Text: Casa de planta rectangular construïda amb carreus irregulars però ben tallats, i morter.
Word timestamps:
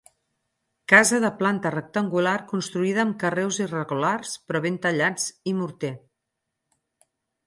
Casa 0.91 1.17
de 1.25 1.29
planta 1.41 1.71
rectangular 1.75 2.33
construïda 2.51 3.03
amb 3.03 3.15
carreus 3.23 3.59
irregulars 3.65 4.31
però 4.47 4.63
ben 4.67 4.79
tallats, 4.87 5.27
i 5.53 5.55
morter. 5.59 5.93